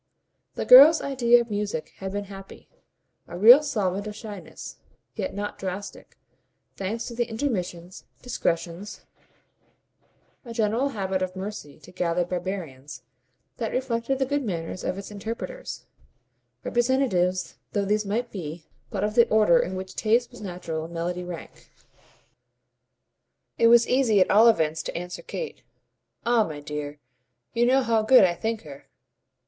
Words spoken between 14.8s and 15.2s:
of its